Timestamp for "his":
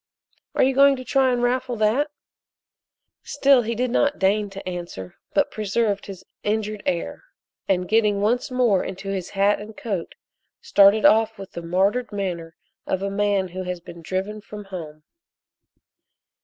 6.07-6.23, 9.09-9.29